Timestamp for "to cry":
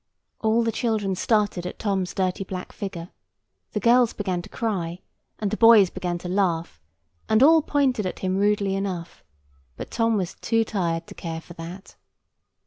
4.41-5.01